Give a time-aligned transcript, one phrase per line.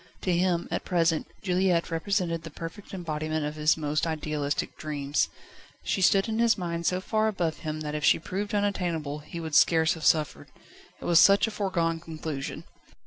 [0.21, 5.29] To him, at present, Juliette represented the perfect embodiment of his most idealistic dreams.
[5.83, 9.39] She stood in his mind so far above him that if she proved unattainable, he
[9.39, 10.47] would scarce have suffered.
[10.99, 12.63] It was such a foregone conclusion.